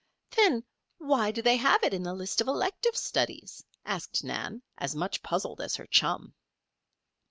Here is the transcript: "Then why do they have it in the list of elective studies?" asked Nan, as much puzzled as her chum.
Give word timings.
"Then 0.31 0.63
why 0.97 1.29
do 1.29 1.43
they 1.43 1.57
have 1.57 1.83
it 1.83 1.93
in 1.93 2.01
the 2.01 2.15
list 2.15 2.41
of 2.41 2.47
elective 2.47 2.97
studies?" 2.97 3.63
asked 3.85 4.23
Nan, 4.23 4.63
as 4.79 4.95
much 4.95 5.21
puzzled 5.21 5.61
as 5.61 5.75
her 5.75 5.85
chum. 5.85 6.33